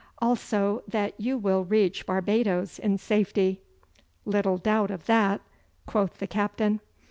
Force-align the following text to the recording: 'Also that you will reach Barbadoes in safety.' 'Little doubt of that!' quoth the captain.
'Also 0.19 0.81
that 0.87 1.13
you 1.19 1.37
will 1.37 1.63
reach 1.63 2.07
Barbadoes 2.07 2.79
in 2.79 2.97
safety.' 2.97 3.61
'Little 4.25 4.57
doubt 4.57 4.89
of 4.89 5.05
that!' 5.05 5.41
quoth 5.85 6.17
the 6.17 6.25
captain. 6.25 6.79